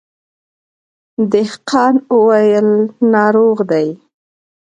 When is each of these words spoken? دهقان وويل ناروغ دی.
دهقان 1.31 1.95
وويل 2.17 2.69
ناروغ 3.11 3.57
دی. 3.71 3.87